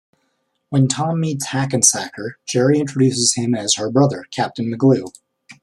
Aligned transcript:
When 0.69 0.87
Tom 0.87 1.21
meets 1.21 1.49
Hackensacker, 1.49 2.31
Gerry 2.47 2.79
introduces 2.79 3.35
him 3.35 3.53
as 3.53 3.75
her 3.75 3.91
brother, 3.91 4.25
Captain 4.31 4.73
McGlue. 4.75 5.13